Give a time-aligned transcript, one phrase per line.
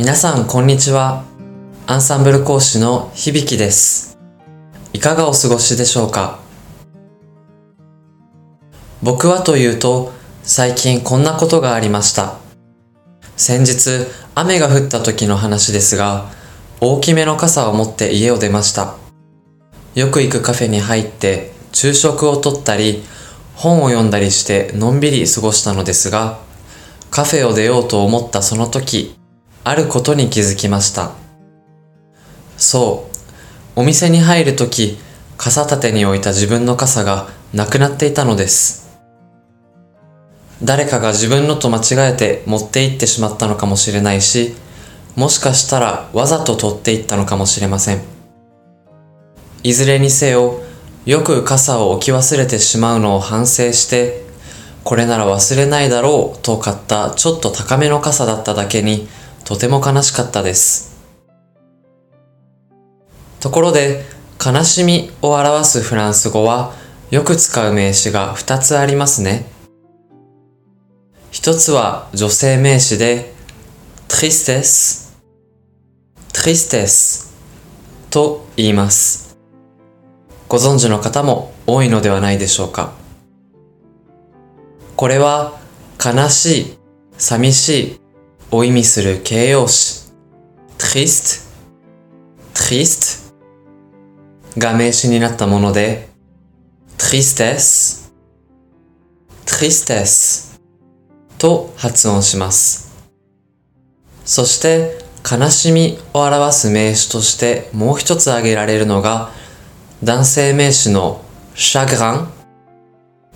[0.00, 1.26] 皆さんこんにちは。
[1.86, 4.18] アンサンブル講師の響です。
[4.94, 6.40] いかがお過ごしでしょうか？
[9.02, 12.38] 僕はというと、最近こんなことがありました。
[13.36, 16.30] 先日、雨が降った時の話ですが、
[16.80, 18.96] 大きめの傘を持って家を出ました。
[19.94, 23.04] よく行くカフェに入って昼食をとったり、
[23.54, 26.38] 本を読んだりしてのんびり過ごしたのですが、
[27.10, 29.19] カフェを出ようと思ったその時、
[29.62, 31.12] あることに気づきました。
[32.56, 33.08] そ
[33.76, 34.98] う、お店に入る時、
[35.36, 38.88] 傘立てに置いた自分の傘がなくなっていたのです。
[40.62, 44.54] 誰かが自分のと間違えて持って行ってしまったのかもしれないし、
[45.16, 48.02] もしかしたらわざと取っていったのかもしれません。
[49.62, 50.60] いずれにせよ、
[51.04, 54.24] よく傘を置き忘れてしまうのを反省して、
[54.84, 59.08] これなら忘れないだろうと買ったちょっと高めの傘だっただけに
[59.50, 60.96] とても悲しかったです。
[63.40, 64.04] ところで、
[64.38, 66.72] 悲しみを表すフランス語は
[67.10, 69.46] よく使う名詞が2つありますね。
[71.32, 73.32] 一つは女性名詞で
[74.06, 75.12] tristesse
[76.32, 77.34] tristesse
[78.08, 79.36] と言います。
[80.46, 82.92] ご存知の方も多いのではないでしょうか。
[84.94, 85.58] これは
[85.98, 86.78] 悲しい、
[87.18, 87.99] 寂しい
[88.50, 90.10] を意味する形容詞。
[90.80, 91.46] trist,
[92.54, 93.32] trist
[94.56, 96.08] が名詞になったもので
[96.96, 98.10] tristesse
[99.44, 100.58] tristesse
[101.38, 102.90] と発音します。
[104.24, 109.30] そして悲しみを表す名詞としてもう一つ挙げられるのが
[110.02, 111.22] 男性名詞の
[111.54, 112.26] chagrin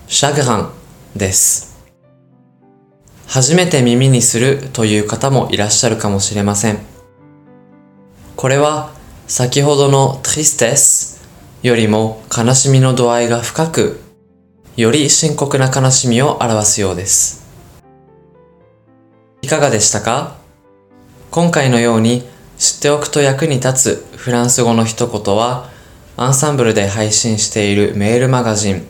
[0.07, 0.69] chagrin
[1.15, 1.74] です。
[3.35, 6.79] 初めて耳にするという方もいらっしゃるかもしれません。
[8.37, 8.93] これは
[9.27, 11.21] 先ほどの tristesse
[11.61, 13.99] よりも悲しみの度合いが深く、
[14.77, 17.45] より深刻な悲しみを表すようです。
[19.41, 20.37] いかがでしたか？
[21.29, 22.23] 今回のように
[22.57, 25.69] 知っておくと役に立つフランス語の一言は、
[26.15, 28.87] アンサンブルで配信しているメールマガジン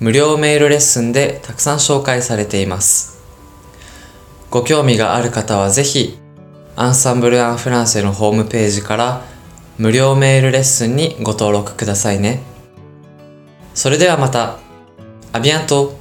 [0.00, 3.11] 無料メールレッスンでたくさん紹介されています。
[4.52, 6.18] ご興味がある方はぜひ、
[6.76, 9.22] アンサンブル・アン・フランセのホームページから
[9.78, 12.42] 無料メールレッスンにご登録くださいね。
[13.72, 14.58] それではまた、
[15.32, 15.96] アビアント